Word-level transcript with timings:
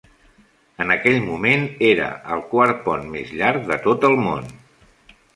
En 0.83 0.93
aquell 0.93 1.17
moment, 1.25 1.65
era 1.89 2.07
el 2.35 2.41
quart 2.53 2.79
pont 2.85 3.05
més 3.11 3.33
llarg 3.41 3.69
de 3.73 3.77
tot 3.83 4.07
el 4.09 4.17
món. 4.29 4.49